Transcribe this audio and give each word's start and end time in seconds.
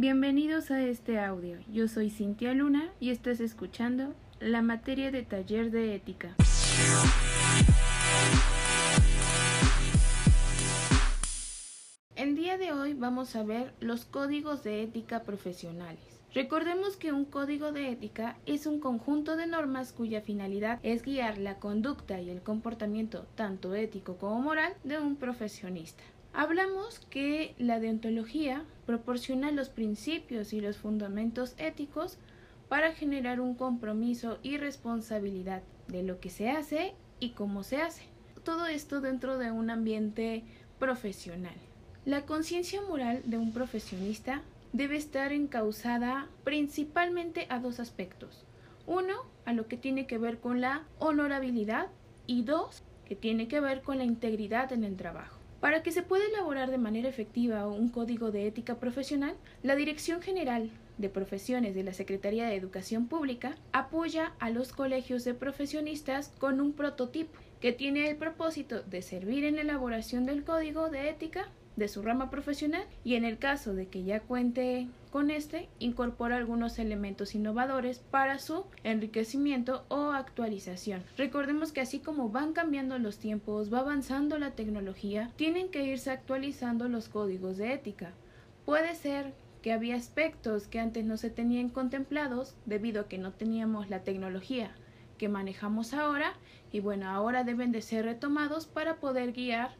Bienvenidos 0.00 0.70
a 0.70 0.80
este 0.80 1.18
audio. 1.18 1.58
Yo 1.72 1.88
soy 1.88 2.08
Cintia 2.08 2.54
Luna 2.54 2.92
y 3.00 3.10
estás 3.10 3.40
escuchando 3.40 4.14
la 4.38 4.62
materia 4.62 5.10
de 5.10 5.24
taller 5.24 5.72
de 5.72 5.96
ética. 5.96 6.36
En 12.14 12.36
día 12.36 12.58
de 12.58 12.70
hoy 12.70 12.94
vamos 12.94 13.34
a 13.34 13.42
ver 13.42 13.74
los 13.80 14.04
códigos 14.04 14.62
de 14.62 14.84
ética 14.84 15.24
profesionales. 15.24 16.20
Recordemos 16.32 16.96
que 16.96 17.10
un 17.10 17.24
código 17.24 17.72
de 17.72 17.90
ética 17.90 18.36
es 18.46 18.66
un 18.66 18.78
conjunto 18.78 19.34
de 19.34 19.48
normas 19.48 19.92
cuya 19.92 20.20
finalidad 20.20 20.78
es 20.84 21.02
guiar 21.02 21.38
la 21.38 21.58
conducta 21.58 22.20
y 22.20 22.30
el 22.30 22.40
comportamiento 22.40 23.26
tanto 23.34 23.74
ético 23.74 24.16
como 24.16 24.40
moral 24.42 24.74
de 24.84 25.00
un 25.00 25.16
profesionista. 25.16 26.04
Hablamos 26.32 27.00
que 27.10 27.54
la 27.58 27.80
deontología 27.80 28.64
proporciona 28.86 29.50
los 29.50 29.70
principios 29.70 30.52
y 30.52 30.60
los 30.60 30.76
fundamentos 30.76 31.54
éticos 31.58 32.18
para 32.68 32.92
generar 32.92 33.40
un 33.40 33.54
compromiso 33.54 34.38
y 34.42 34.56
responsabilidad 34.56 35.62
de 35.88 36.02
lo 36.02 36.20
que 36.20 36.30
se 36.30 36.50
hace 36.50 36.94
y 37.18 37.30
cómo 37.30 37.62
se 37.62 37.82
hace. 37.82 38.04
Todo 38.44 38.66
esto 38.66 39.00
dentro 39.00 39.38
de 39.38 39.50
un 39.50 39.70
ambiente 39.70 40.44
profesional. 40.78 41.56
La 42.04 42.24
conciencia 42.24 42.80
moral 42.82 43.22
de 43.24 43.38
un 43.38 43.52
profesionista 43.52 44.42
debe 44.72 44.96
estar 44.96 45.32
encausada 45.32 46.28
principalmente 46.44 47.46
a 47.48 47.58
dos 47.58 47.80
aspectos. 47.80 48.44
Uno, 48.86 49.14
a 49.44 49.52
lo 49.52 49.66
que 49.66 49.76
tiene 49.76 50.06
que 50.06 50.18
ver 50.18 50.38
con 50.38 50.60
la 50.60 50.84
honorabilidad 50.98 51.88
y 52.26 52.42
dos, 52.42 52.82
que 53.06 53.16
tiene 53.16 53.48
que 53.48 53.60
ver 53.60 53.82
con 53.82 53.98
la 53.98 54.04
integridad 54.04 54.72
en 54.72 54.84
el 54.84 54.96
trabajo. 54.96 55.37
Para 55.60 55.82
que 55.82 55.90
se 55.90 56.02
pueda 56.02 56.24
elaborar 56.26 56.70
de 56.70 56.78
manera 56.78 57.08
efectiva 57.08 57.66
un 57.66 57.88
código 57.88 58.30
de 58.30 58.46
ética 58.46 58.76
profesional, 58.76 59.34
la 59.64 59.74
Dirección 59.74 60.22
General 60.22 60.70
de 60.98 61.08
Profesiones 61.08 61.74
de 61.74 61.82
la 61.82 61.94
Secretaría 61.94 62.46
de 62.46 62.54
Educación 62.54 63.08
Pública 63.08 63.56
apoya 63.72 64.34
a 64.38 64.50
los 64.50 64.72
colegios 64.72 65.24
de 65.24 65.34
profesionistas 65.34 66.32
con 66.38 66.60
un 66.60 66.72
prototipo 66.74 67.36
que 67.60 67.72
tiene 67.72 68.08
el 68.08 68.16
propósito 68.16 68.82
de 68.82 69.02
servir 69.02 69.44
en 69.44 69.56
la 69.56 69.62
elaboración 69.62 70.26
del 70.26 70.44
código 70.44 70.90
de 70.90 71.10
ética 71.10 71.48
de 71.78 71.88
su 71.88 72.02
rama 72.02 72.30
profesional 72.30 72.84
y 73.04 73.14
en 73.14 73.24
el 73.24 73.38
caso 73.38 73.74
de 73.74 73.86
que 73.86 74.04
ya 74.04 74.20
cuente 74.20 74.88
con 75.10 75.30
este, 75.30 75.68
incorpora 75.78 76.36
algunos 76.36 76.78
elementos 76.78 77.34
innovadores 77.34 78.00
para 78.00 78.38
su 78.38 78.64
enriquecimiento 78.84 79.84
o 79.88 80.10
actualización. 80.10 81.02
Recordemos 81.16 81.72
que 81.72 81.80
así 81.80 82.00
como 82.00 82.28
van 82.28 82.52
cambiando 82.52 82.98
los 82.98 83.18
tiempos, 83.18 83.72
va 83.72 83.78
avanzando 83.78 84.38
la 84.38 84.50
tecnología, 84.50 85.30
tienen 85.36 85.70
que 85.70 85.84
irse 85.84 86.10
actualizando 86.10 86.88
los 86.88 87.08
códigos 87.08 87.56
de 87.56 87.72
ética. 87.72 88.12
Puede 88.66 88.94
ser 88.94 89.32
que 89.62 89.72
había 89.72 89.96
aspectos 89.96 90.68
que 90.68 90.80
antes 90.80 91.04
no 91.04 91.16
se 91.16 91.30
tenían 91.30 91.68
contemplados 91.68 92.54
debido 92.66 93.02
a 93.02 93.08
que 93.08 93.18
no 93.18 93.32
teníamos 93.32 93.88
la 93.88 94.04
tecnología 94.04 94.72
que 95.18 95.28
manejamos 95.28 95.92
ahora 95.92 96.34
y 96.72 96.80
bueno, 96.80 97.08
ahora 97.08 97.44
deben 97.44 97.72
de 97.72 97.82
ser 97.82 98.04
retomados 98.04 98.66
para 98.66 98.96
poder 98.96 99.32
guiar 99.32 99.70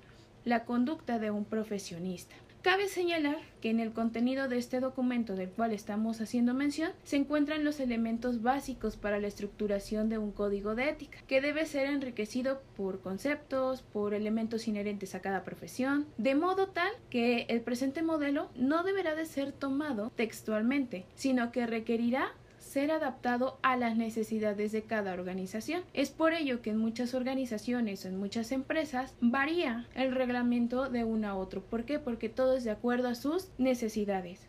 la 0.48 0.64
conducta 0.64 1.18
de 1.18 1.30
un 1.30 1.44
profesionista. 1.44 2.34
Cabe 2.62 2.88
señalar 2.88 3.36
que 3.60 3.70
en 3.70 3.78
el 3.78 3.92
contenido 3.92 4.48
de 4.48 4.58
este 4.58 4.80
documento 4.80 5.36
del 5.36 5.50
cual 5.50 5.72
estamos 5.72 6.20
haciendo 6.20 6.54
mención 6.54 6.90
se 7.04 7.16
encuentran 7.16 7.64
los 7.64 7.78
elementos 7.78 8.42
básicos 8.42 8.96
para 8.96 9.20
la 9.20 9.28
estructuración 9.28 10.08
de 10.08 10.18
un 10.18 10.32
código 10.32 10.74
de 10.74 10.88
ética, 10.88 11.18
que 11.28 11.40
debe 11.40 11.66
ser 11.66 11.86
enriquecido 11.86 12.60
por 12.76 13.00
conceptos, 13.00 13.82
por 13.82 14.12
elementos 14.12 14.66
inherentes 14.66 15.14
a 15.14 15.20
cada 15.20 15.44
profesión, 15.44 16.06
de 16.16 16.34
modo 16.34 16.68
tal 16.68 16.90
que 17.10 17.46
el 17.48 17.60
presente 17.60 18.02
modelo 18.02 18.50
no 18.56 18.82
deberá 18.82 19.14
de 19.14 19.26
ser 19.26 19.52
tomado 19.52 20.10
textualmente, 20.16 21.04
sino 21.14 21.52
que 21.52 21.66
requerirá 21.66 22.32
ser 22.68 22.90
adaptado 22.90 23.58
a 23.62 23.76
las 23.76 23.96
necesidades 23.96 24.72
de 24.72 24.82
cada 24.82 25.14
organización. 25.14 25.82
Es 25.94 26.10
por 26.10 26.34
ello 26.34 26.60
que 26.60 26.70
en 26.70 26.76
muchas 26.76 27.14
organizaciones 27.14 28.04
o 28.04 28.08
en 28.08 28.18
muchas 28.18 28.52
empresas 28.52 29.14
varía 29.20 29.86
el 29.94 30.14
reglamento 30.14 30.90
de 30.90 31.04
uno 31.04 31.28
a 31.28 31.34
otro. 31.34 31.62
¿Por 31.62 31.84
qué? 31.84 31.98
Porque 31.98 32.28
todo 32.28 32.56
es 32.56 32.64
de 32.64 32.70
acuerdo 32.70 33.08
a 33.08 33.14
sus 33.14 33.48
necesidades. 33.56 34.46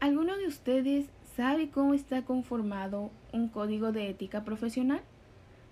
¿Alguno 0.00 0.36
de 0.36 0.46
ustedes 0.46 1.06
sabe 1.34 1.70
cómo 1.70 1.94
está 1.94 2.22
conformado 2.24 3.10
un 3.32 3.48
código 3.48 3.90
de 3.90 4.10
ética 4.10 4.44
profesional? 4.44 5.00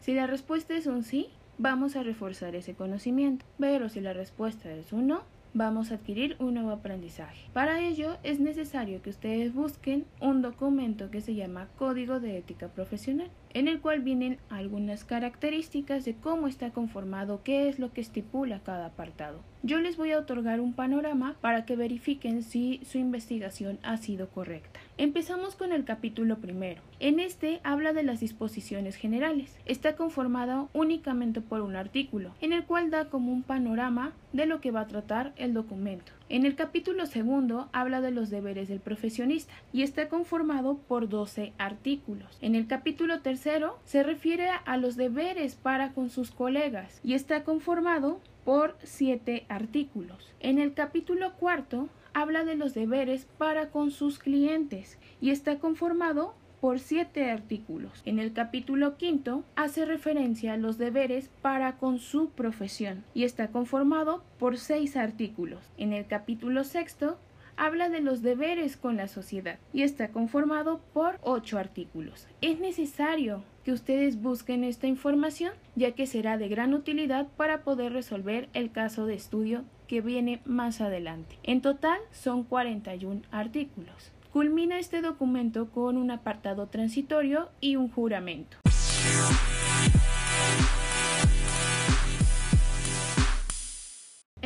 Si 0.00 0.14
la 0.14 0.26
respuesta 0.26 0.74
es 0.74 0.86
un 0.86 1.04
sí, 1.04 1.28
vamos 1.58 1.96
a 1.96 2.02
reforzar 2.02 2.54
ese 2.54 2.74
conocimiento. 2.74 3.44
Pero 3.58 3.88
si 3.88 4.00
la 4.00 4.12
respuesta 4.12 4.72
es 4.72 4.92
un 4.92 5.06
no, 5.06 5.22
vamos 5.56 5.90
a 5.90 5.94
adquirir 5.94 6.36
un 6.38 6.54
nuevo 6.54 6.70
aprendizaje. 6.70 7.48
Para 7.54 7.80
ello 7.80 8.18
es 8.22 8.40
necesario 8.40 9.00
que 9.00 9.08
ustedes 9.08 9.54
busquen 9.54 10.04
un 10.20 10.42
documento 10.42 11.10
que 11.10 11.22
se 11.22 11.34
llama 11.34 11.68
Código 11.78 12.20
de 12.20 12.36
Ética 12.36 12.68
Profesional 12.68 13.30
en 13.56 13.68
el 13.68 13.80
cual 13.80 14.02
vienen 14.02 14.36
algunas 14.50 15.04
características 15.04 16.04
de 16.04 16.14
cómo 16.14 16.46
está 16.46 16.72
conformado, 16.72 17.40
qué 17.42 17.70
es 17.70 17.78
lo 17.78 17.90
que 17.90 18.02
estipula 18.02 18.60
cada 18.60 18.84
apartado. 18.84 19.40
Yo 19.62 19.80
les 19.80 19.96
voy 19.96 20.12
a 20.12 20.18
otorgar 20.18 20.60
un 20.60 20.74
panorama 20.74 21.36
para 21.40 21.64
que 21.64 21.74
verifiquen 21.74 22.42
si 22.42 22.82
su 22.84 22.98
investigación 22.98 23.78
ha 23.82 23.96
sido 23.96 24.28
correcta. 24.28 24.78
Empezamos 24.98 25.56
con 25.56 25.72
el 25.72 25.84
capítulo 25.84 26.36
primero. 26.36 26.82
En 27.00 27.18
este 27.18 27.60
habla 27.64 27.94
de 27.94 28.02
las 28.02 28.20
disposiciones 28.20 28.96
generales. 28.96 29.56
Está 29.64 29.96
conformado 29.96 30.68
únicamente 30.74 31.40
por 31.40 31.62
un 31.62 31.76
artículo, 31.76 32.34
en 32.42 32.52
el 32.52 32.64
cual 32.64 32.90
da 32.90 33.08
como 33.08 33.32
un 33.32 33.42
panorama 33.42 34.12
de 34.34 34.44
lo 34.44 34.60
que 34.60 34.70
va 34.70 34.82
a 34.82 34.86
tratar 34.86 35.32
el 35.36 35.54
documento. 35.54 36.12
En 36.28 36.44
el 36.44 36.56
capítulo 36.56 37.06
segundo 37.06 37.68
habla 37.72 38.00
de 38.00 38.10
los 38.10 38.30
deberes 38.30 38.66
del 38.66 38.80
profesionista 38.80 39.54
y 39.72 39.82
está 39.82 40.08
conformado 40.08 40.76
por 40.76 41.08
12 41.08 41.52
artículos. 41.56 42.36
En 42.40 42.56
el 42.56 42.66
capítulo 42.66 43.20
tercero 43.20 43.78
se 43.84 44.02
refiere 44.02 44.48
a 44.64 44.76
los 44.76 44.96
deberes 44.96 45.54
para 45.54 45.92
con 45.92 46.10
sus 46.10 46.32
colegas 46.32 47.00
y 47.04 47.14
está 47.14 47.44
conformado 47.44 48.18
por 48.44 48.76
7 48.82 49.46
artículos. 49.48 50.34
En 50.40 50.58
el 50.58 50.74
capítulo 50.74 51.34
cuarto 51.34 51.88
habla 52.12 52.44
de 52.44 52.56
los 52.56 52.74
deberes 52.74 53.28
para 53.38 53.70
con 53.70 53.92
sus 53.92 54.18
clientes 54.18 54.98
y 55.20 55.30
está 55.30 55.60
conformado 55.60 56.34
por 56.66 56.80
siete 56.80 57.30
artículos. 57.30 58.02
En 58.04 58.18
el 58.18 58.32
capítulo 58.32 58.96
quinto 58.96 59.44
hace 59.54 59.84
referencia 59.84 60.54
a 60.54 60.56
los 60.56 60.78
deberes 60.78 61.30
para 61.40 61.76
con 61.76 62.00
su 62.00 62.30
profesión 62.30 63.04
y 63.14 63.22
está 63.22 63.52
conformado 63.52 64.24
por 64.40 64.58
seis 64.58 64.96
artículos. 64.96 65.60
En 65.78 65.92
el 65.92 66.08
capítulo 66.08 66.64
sexto 66.64 67.18
habla 67.56 67.88
de 67.88 68.00
los 68.00 68.20
deberes 68.20 68.76
con 68.76 68.96
la 68.96 69.06
sociedad 69.06 69.60
y 69.72 69.82
está 69.82 70.08
conformado 70.08 70.80
por 70.92 71.20
ocho 71.22 71.56
artículos. 71.56 72.26
Es 72.40 72.58
necesario 72.58 73.44
que 73.62 73.70
ustedes 73.70 74.20
busquen 74.20 74.64
esta 74.64 74.88
información 74.88 75.52
ya 75.76 75.92
que 75.92 76.08
será 76.08 76.36
de 76.36 76.48
gran 76.48 76.74
utilidad 76.74 77.28
para 77.36 77.62
poder 77.62 77.92
resolver 77.92 78.48
el 78.54 78.72
caso 78.72 79.06
de 79.06 79.14
estudio 79.14 79.62
que 79.86 80.00
viene 80.00 80.40
más 80.44 80.80
adelante. 80.80 81.38
En 81.44 81.60
total 81.60 82.00
son 82.10 82.42
41 82.42 83.22
artículos. 83.30 84.10
Culmina 84.36 84.78
este 84.78 85.00
documento 85.00 85.70
con 85.70 85.96
un 85.96 86.10
apartado 86.10 86.66
transitorio 86.66 87.48
y 87.58 87.76
un 87.76 87.88
juramento. 87.88 88.58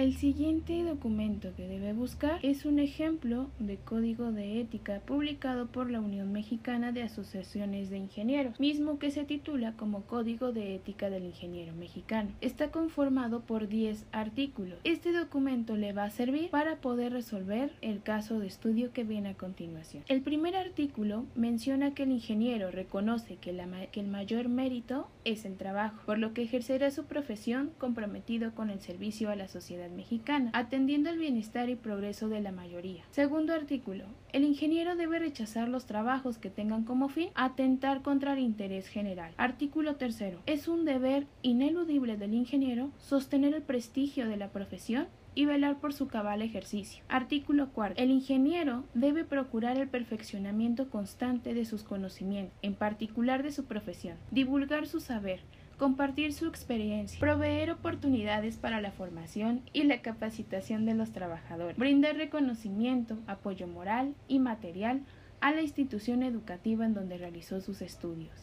El 0.01 0.17
siguiente 0.17 0.83
documento 0.83 1.53
que 1.55 1.69
debe 1.69 1.93
buscar 1.93 2.39
es 2.43 2.65
un 2.65 2.79
ejemplo 2.79 3.51
de 3.59 3.77
código 3.77 4.33
de 4.33 4.59
ética 4.59 5.03
publicado 5.05 5.67
por 5.67 5.91
la 5.91 6.01
Unión 6.01 6.33
Mexicana 6.33 6.91
de 6.91 7.03
Asociaciones 7.03 7.91
de 7.91 7.99
Ingenieros, 7.99 8.59
mismo 8.59 8.99
que 8.99 9.11
se 9.11 9.25
titula 9.25 9.75
como 9.77 10.07
Código 10.07 10.53
de 10.53 10.75
Ética 10.75 11.11
del 11.11 11.27
Ingeniero 11.27 11.75
Mexicano. 11.75 12.31
Está 12.41 12.71
conformado 12.71 13.41
por 13.43 13.69
10 13.69 14.07
artículos. 14.11 14.79
Este 14.85 15.13
documento 15.13 15.77
le 15.77 15.93
va 15.93 16.05
a 16.05 16.11
servir 16.11 16.49
para 16.49 16.77
poder 16.77 17.13
resolver 17.13 17.71
el 17.83 18.03
caso 18.03 18.39
de 18.39 18.47
estudio 18.47 18.95
que 18.95 19.05
viene 19.05 19.29
a 19.29 19.35
continuación. 19.35 20.03
El 20.09 20.23
primer 20.23 20.57
artículo 20.57 21.27
menciona 21.35 21.93
que 21.93 22.05
el 22.05 22.13
ingeniero 22.13 22.71
reconoce 22.71 23.37
que, 23.37 23.55
que 23.93 24.01
el 24.01 24.07
mayor 24.07 24.49
mérito 24.49 25.11
es 25.27 25.45
el 25.45 25.59
trabajo, 25.59 26.01
por 26.07 26.19
lo 26.19 26.33
que 26.33 26.41
ejercerá 26.41 26.91
su 26.91 27.05
profesión 27.05 27.73
comprometido 27.77 28.55
con 28.55 28.71
el 28.71 28.81
servicio 28.81 29.29
a 29.29 29.37
la 29.37 29.47
sociedad 29.47 29.90
mexicana, 29.91 30.51
atendiendo 30.55 31.11
el 31.11 31.19
bienestar 31.19 31.69
y 31.69 31.77
progreso 31.77 32.29
de 32.29 32.41
la 32.41 32.53
mayoría. 32.53 33.05
Segundo 33.11 33.53
artículo. 33.53 34.05
El 34.33 34.45
ingeniero 34.45 34.97
debe 34.97 35.19
rechazar 35.19 35.69
los 35.69 35.87
trabajos 35.87 36.39
que 36.39 36.51
tengan 36.51 36.85
como 36.85 37.09
fin 37.09 37.31
atentar 37.35 38.03
contra 38.03 38.35
el 38.35 38.39
interés 38.39 38.87
general. 38.87 39.33
Artículo 39.37 39.97
tercero. 39.97 40.41
Es 40.47 40.69
un 40.69 40.85
deber 40.85 41.27
ineludible 41.43 42.17
del 42.17 42.35
ingeniero 42.35 42.91
sostener 42.99 43.55
el 43.55 43.63
prestigio 43.63 44.29
de 44.29 44.37
la 44.37 44.51
profesión 44.51 45.09
y 45.35 45.47
velar 45.47 45.79
por 45.79 45.93
su 45.93 46.09
cabal 46.09 46.43
ejercicio. 46.43 47.03
Artículo 47.09 47.71
4. 47.73 48.03
El 48.03 48.11
ingeniero 48.11 48.85
debe 48.95 49.25
procurar 49.25 49.79
el 49.79 49.89
perfeccionamiento 49.89 50.91
constante 50.91 51.55
de 51.55 51.65
sus 51.65 51.83
conocimientos, 51.83 52.57
en 52.63 52.75
particular 52.75 53.43
de 53.43 53.53
su 53.53 53.65
profesión, 53.65 54.17
divulgar 54.31 54.87
su 54.87 55.01
saber, 55.01 55.41
compartir 55.81 56.35
su 56.35 56.47
experiencia, 56.47 57.19
proveer 57.19 57.71
oportunidades 57.71 58.59
para 58.59 58.83
la 58.83 58.93
formación 58.93 59.63
y 59.73 59.85
la 59.85 60.03
capacitación 60.03 60.85
de 60.85 60.93
los 60.93 61.13
trabajadores, 61.13 61.79
brindar 61.79 62.17
reconocimiento, 62.17 63.17
apoyo 63.27 63.67
moral 63.67 64.15
y 64.29 64.41
material 64.41 65.01
a 65.41 65.53
la 65.53 65.63
institución 65.63 66.23
educativa 66.23 66.85
en 66.85 66.93
donde 66.93 67.17
realizó 67.17 67.63
sus 67.63 67.81
estudios. 67.81 68.35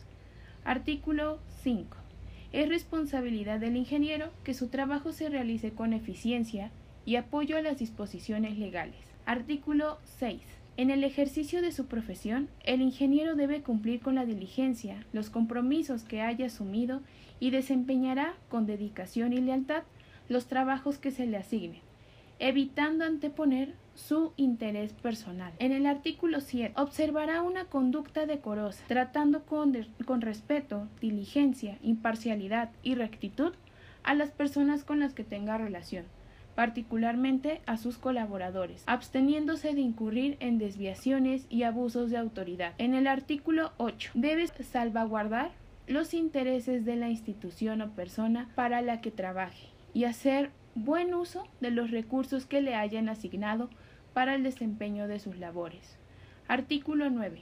Artículo 0.65 1.37
5. 1.61 1.95
Es 2.53 2.69
responsabilidad 2.69 3.59
del 3.59 3.77
ingeniero 3.77 4.31
que 4.43 4.55
su 4.55 4.69
trabajo 4.69 5.11
se 5.11 5.29
realice 5.29 5.69
con 5.69 5.93
eficiencia 5.93 6.71
y 7.05 7.17
apoyo 7.17 7.55
a 7.55 7.61
las 7.61 7.77
disposiciones 7.77 8.57
legales. 8.57 8.97
Artículo 9.27 9.99
6. 10.17 10.41
En 10.77 10.91
el 10.91 11.03
ejercicio 11.03 11.63
de 11.63 11.71
su 11.71 11.87
profesión, 11.87 12.49
el 12.63 12.81
ingeniero 12.81 13.35
debe 13.35 13.63
cumplir 13.63 13.99
con 13.99 14.13
la 14.13 14.27
diligencia 14.27 15.03
los 15.11 15.31
compromisos 15.31 16.03
que 16.03 16.21
haya 16.21 16.45
asumido 16.45 17.01
y 17.39 17.49
desempeñará 17.49 18.35
con 18.47 18.67
dedicación 18.67 19.33
y 19.33 19.41
lealtad 19.41 19.81
los 20.29 20.45
trabajos 20.45 20.99
que 20.99 21.09
se 21.09 21.25
le 21.25 21.37
asignen, 21.37 21.81
evitando 22.37 23.05
anteponer 23.05 23.73
su 23.95 24.33
interés 24.37 24.93
personal. 24.93 25.51
En 25.57 25.71
el 25.71 25.87
artículo 25.87 26.41
7 26.41 26.73
observará 26.79 27.41
una 27.41 27.65
conducta 27.65 28.27
decorosa, 28.27 28.83
tratando 28.87 29.45
con, 29.45 29.75
con 30.05 30.21
respeto, 30.21 30.87
diligencia, 31.01 31.79
imparcialidad 31.81 32.69
y 32.83 32.93
rectitud 32.93 33.53
a 34.03 34.13
las 34.13 34.29
personas 34.29 34.83
con 34.83 34.99
las 34.99 35.15
que 35.15 35.23
tenga 35.23 35.57
relación 35.57 36.05
particularmente 36.57 37.61
a 37.67 37.77
sus 37.77 37.99
colaboradores, 37.99 38.81
absteniéndose 38.87 39.75
de 39.75 39.81
incurrir 39.81 40.37
en 40.39 40.57
desviaciones 40.57 41.45
y 41.51 41.61
abusos 41.61 42.09
de 42.09 42.17
autoridad. 42.17 42.73
En 42.79 42.95
el 42.95 43.05
artículo 43.05 43.73
8, 43.77 44.13
debe 44.15 44.47
salvaguardar 44.47 45.51
los 45.85 46.15
intereses 46.15 46.83
de 46.83 46.95
la 46.95 47.11
institución 47.11 47.83
o 47.83 47.91
persona 47.91 48.49
para 48.55 48.81
la 48.81 49.01
que 49.01 49.11
trabaje 49.11 49.67
y 49.93 50.05
hacer 50.05 50.49
buen 50.73 51.13
uso 51.13 51.43
de 51.61 51.69
los 51.69 51.91
recursos 51.91 52.47
que 52.47 52.63
le 52.63 52.73
hayan 52.73 53.07
asignado 53.07 53.69
para 54.15 54.33
el 54.33 54.41
desempeño 54.41 55.07
de 55.07 55.19
sus 55.19 55.37
labores. 55.37 55.99
Artículo 56.47 57.11
9. 57.11 57.39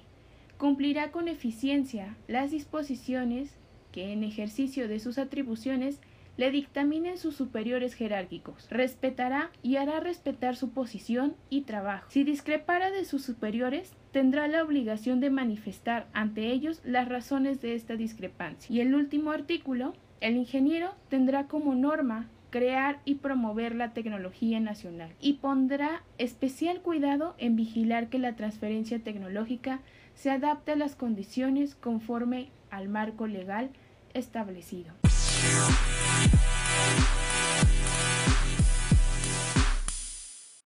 Cumplirá 0.58 1.12
con 1.12 1.30
eficiencia 1.30 2.18
las 2.28 2.52
disposiciones 2.52 3.56
que 3.94 4.12
en 4.12 4.26
ejercicio 4.26 4.90
de 4.90 5.00
sus 5.00 5.18
atribuciones 5.18 6.02
le 6.38 6.52
dictaminen 6.52 7.18
sus 7.18 7.36
superiores 7.36 7.94
jerárquicos, 7.94 8.68
respetará 8.70 9.52
y 9.62 9.78
hará 9.78 10.00
respetar 10.00 10.56
su 10.56 10.72
posición 10.72 11.36
y 11.50 11.62
trabajo. 11.62 12.08
Si 12.10 12.24
discrepara 12.24 12.92
de 12.92 13.06
sus 13.06 13.24
superiores, 13.24 13.94
tendrá 14.12 14.48
la 14.48 14.64
obligación 14.64 15.20
de 15.20 15.30
manifestar 15.30 16.08
ante 16.14 16.52
ellos 16.52 16.82
las 16.84 17.08
razones 17.08 17.62
de 17.62 17.76
esta 17.76 17.96
discrepancia. 17.96 18.74
Y 18.74 18.82
el 18.82 18.96
último 18.96 19.32
artículo, 19.32 19.94
el 20.22 20.38
ingeniero 20.38 20.94
tendrá 21.10 21.48
como 21.48 21.76
norma 21.76 22.30
crear 22.50 23.00
y 23.04 23.16
promover 23.16 23.76
la 23.76 23.94
tecnología 23.94 24.62
nacional 24.62 25.12
y 25.20 25.34
pondrá 25.34 26.04
especial 26.18 26.82
cuidado 26.82 27.36
en 27.38 27.58
vigilar 27.58 28.08
que 28.08 28.18
la 28.18 28.38
transferencia 28.38 29.00
tecnológica 29.00 29.82
se 30.14 30.32
adapte 30.32 30.72
a 30.72 30.78
las 30.78 30.96
condiciones 30.96 31.76
conforme 31.76 32.50
al 32.70 32.88
marco 32.88 33.28
legal 33.28 33.72
establecido. 34.14 34.94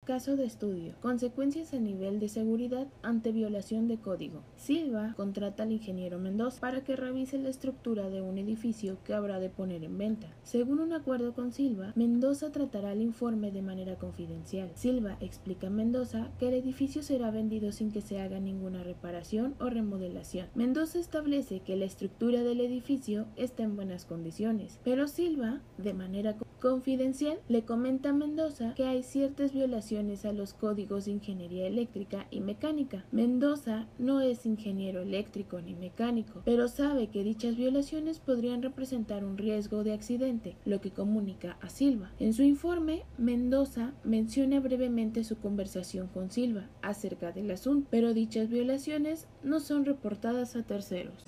Caso 0.05 0.35
de 0.35 0.45
estudio. 0.45 0.97
Consecuencias 1.01 1.73
a 1.73 1.79
nivel 1.79 2.19
de 2.19 2.29
seguridad 2.29 2.89
ante 3.03 3.31
violación 3.31 3.87
de 3.87 3.99
código. 3.99 4.43
Silva 4.57 5.15
contrata 5.17 5.63
al 5.63 5.71
ingeniero 5.71 6.19
Mendoza 6.19 6.59
para 6.59 6.83
que 6.83 6.97
revise 6.97 7.39
la 7.39 7.51
estructura 7.51 8.11
de 8.11 8.21
un 8.21 8.37
edificio 8.37 8.99
que 9.05 9.15
habrá 9.15 9.39
de 9.39 9.49
poner 9.49 9.85
en 9.85 9.97
venta. 9.99 10.27
Según 10.43 10.81
un 10.81 10.93
acuerdo 10.93 11.35
con 11.35 11.53
Silva, 11.53 11.93
Mendoza 11.95 12.51
tratará 12.51 12.91
el 12.91 13.01
informe 13.01 13.53
de 13.53 13.63
manera 13.63 13.95
confidencial. 13.95 14.73
Silva 14.75 15.19
explica 15.21 15.69
a 15.69 15.71
Mendoza 15.71 16.33
que 16.41 16.49
el 16.49 16.55
edificio 16.55 17.05
será 17.05 17.31
vendido 17.31 17.71
sin 17.71 17.93
que 17.93 18.01
se 18.01 18.21
haga 18.21 18.41
ninguna 18.41 18.83
reparación 18.83 19.55
o 19.61 19.71
remodelación. 19.71 20.49
Mendoza 20.57 20.99
establece 20.99 21.61
que 21.61 21.77
la 21.77 21.85
estructura 21.85 22.43
del 22.43 22.61
edificio 22.61 23.27
está 23.37 23.63
en 23.63 23.77
buenas 23.77 24.05
condiciones, 24.05 24.81
pero 24.83 25.07
Silva, 25.07 25.61
de 25.79 25.95
manera 25.95 26.37
confidencial, 26.63 27.41
le 27.49 27.65
comenta 27.65 28.11
a 28.11 28.13
Mendoza 28.13 28.73
que 28.77 28.87
hay 28.87 29.03
ciertas 29.03 29.53
violaciones 29.53 30.25
a 30.25 30.33
los 30.33 30.55
códigos 30.55 31.07
de 31.07 31.11
ingeniería 31.11 31.67
eléctrica 31.67 32.29
y 32.31 32.41
mecánica. 32.41 33.05
Mendoza 33.11 33.89
no 33.99 34.21
es 34.21 34.47
ingeniero 34.47 35.01
eléctrico 35.01 35.61
ni 35.61 35.75
mecánico, 35.75 36.43
pero 36.45 36.69
sabe 36.69 37.09
que 37.09 37.25
dichas 37.25 37.57
violaciones 37.57 38.21
podrían 38.21 38.63
representar 38.63 39.25
un 39.25 39.37
riesgo 39.37 39.83
de 39.83 39.93
accidente, 39.93 40.57
lo 40.65 40.81
que 40.81 40.93
comunica 40.93 41.59
a 41.61 41.69
Silva. 41.69 42.13
En 42.21 42.33
su 42.33 42.45
informe, 42.45 43.03
Mendoza 43.19 43.93
menciona 44.05 44.61
brevemente 44.61 45.25
su 45.25 45.39
conversación 45.39 46.07
con 46.07 46.31
Silva 46.31 46.69
acerca 46.81 47.33
del 47.33 47.51
asunto, 47.51 47.89
pero 47.91 48.15
dichas 48.15 48.49
violaciones 48.49 49.27
no 49.43 49.59
son 49.59 49.85
reportadas 49.85 50.55
a 50.55 50.63
terceros. 50.63 51.25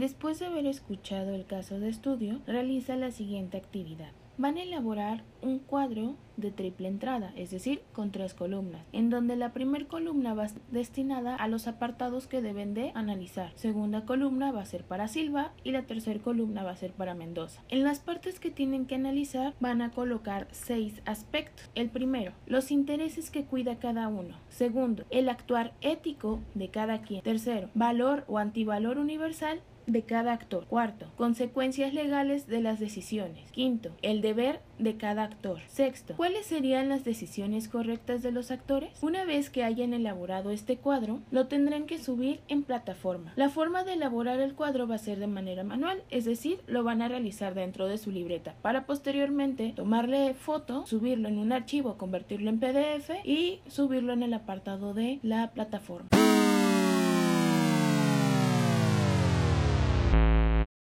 Después 0.00 0.38
de 0.38 0.46
haber 0.46 0.64
escuchado 0.64 1.34
el 1.34 1.44
caso 1.44 1.78
de 1.78 1.90
estudio, 1.90 2.40
realiza 2.46 2.96
la 2.96 3.10
siguiente 3.10 3.58
actividad. 3.58 4.12
Van 4.38 4.56
a 4.56 4.62
elaborar 4.62 5.22
un 5.42 5.58
cuadro 5.58 6.16
de 6.38 6.50
triple 6.50 6.88
entrada, 6.88 7.34
es 7.36 7.50
decir, 7.50 7.82
con 7.92 8.10
tres 8.10 8.32
columnas, 8.32 8.82
en 8.92 9.10
donde 9.10 9.36
la 9.36 9.52
primera 9.52 9.86
columna 9.86 10.32
va 10.32 10.46
destinada 10.70 11.36
a 11.36 11.48
los 11.48 11.66
apartados 11.66 12.26
que 12.26 12.40
deben 12.40 12.72
de 12.72 12.92
analizar, 12.94 13.52
segunda 13.56 14.06
columna 14.06 14.50
va 14.50 14.62
a 14.62 14.64
ser 14.64 14.84
para 14.84 15.08
Silva 15.08 15.52
y 15.64 15.72
la 15.72 15.82
tercera 15.82 16.20
columna 16.20 16.62
va 16.62 16.70
a 16.70 16.76
ser 16.76 16.92
para 16.92 17.14
Mendoza. 17.14 17.62
En 17.68 17.84
las 17.84 18.00
partes 18.00 18.40
que 18.40 18.50
tienen 18.50 18.86
que 18.86 18.94
analizar 18.94 19.52
van 19.60 19.82
a 19.82 19.90
colocar 19.90 20.48
seis 20.50 21.02
aspectos. 21.04 21.68
El 21.74 21.90
primero, 21.90 22.32
los 22.46 22.70
intereses 22.70 23.30
que 23.30 23.44
cuida 23.44 23.78
cada 23.78 24.08
uno. 24.08 24.36
Segundo, 24.48 25.04
el 25.10 25.28
actuar 25.28 25.74
ético 25.82 26.40
de 26.54 26.68
cada 26.68 27.02
quien. 27.02 27.22
Tercero, 27.22 27.68
valor 27.74 28.24
o 28.28 28.38
antivalor 28.38 28.96
universal 28.96 29.60
de 29.86 30.02
cada 30.02 30.32
actor. 30.32 30.66
Cuarto, 30.66 31.06
consecuencias 31.16 31.94
legales 31.94 32.46
de 32.46 32.60
las 32.60 32.80
decisiones. 32.80 33.50
Quinto, 33.52 33.90
el 34.02 34.20
deber 34.20 34.60
de 34.78 34.96
cada 34.96 35.24
actor. 35.24 35.60
Sexto, 35.68 36.14
¿cuáles 36.16 36.46
serían 36.46 36.88
las 36.88 37.04
decisiones 37.04 37.68
correctas 37.68 38.22
de 38.22 38.32
los 38.32 38.50
actores? 38.50 38.90
Una 39.02 39.24
vez 39.24 39.50
que 39.50 39.64
hayan 39.64 39.92
elaborado 39.92 40.50
este 40.50 40.76
cuadro, 40.76 41.20
lo 41.30 41.46
tendrán 41.46 41.86
que 41.86 41.98
subir 41.98 42.40
en 42.48 42.62
plataforma. 42.62 43.32
La 43.36 43.48
forma 43.48 43.84
de 43.84 43.94
elaborar 43.94 44.40
el 44.40 44.54
cuadro 44.54 44.86
va 44.86 44.94
a 44.94 44.98
ser 44.98 45.18
de 45.18 45.26
manera 45.26 45.64
manual, 45.64 46.02
es 46.10 46.24
decir, 46.24 46.60
lo 46.66 46.84
van 46.84 47.02
a 47.02 47.08
realizar 47.08 47.54
dentro 47.54 47.88
de 47.88 47.98
su 47.98 48.10
libreta 48.10 48.54
para 48.62 48.86
posteriormente 48.86 49.72
tomarle 49.76 50.34
foto, 50.34 50.86
subirlo 50.86 51.28
en 51.28 51.38
un 51.38 51.52
archivo, 51.52 51.96
convertirlo 51.96 52.50
en 52.50 52.60
PDF 52.60 53.10
y 53.24 53.60
subirlo 53.68 54.12
en 54.12 54.22
el 54.22 54.34
apartado 54.34 54.94
de 54.94 55.18
la 55.22 55.50
plataforma. 55.50 56.08